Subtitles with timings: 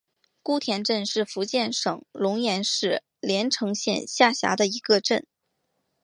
[0.41, 5.27] 姑田镇是福建省龙岩市连城县下辖的一个镇。